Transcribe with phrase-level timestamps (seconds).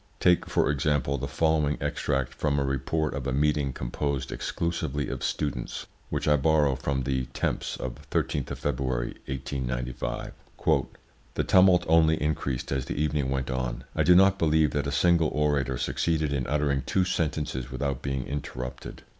[0.19, 5.23] Take, for example, the following extract from a report of a meeting composed exclusively of
[5.23, 10.33] students, which I borrow from the Temps of 13th of February, 1895:
[11.35, 14.91] "The tumult only increased as the evening went on; I do not believe that a
[14.91, 19.03] single orator succeeded in uttering two sentences without being interrupted.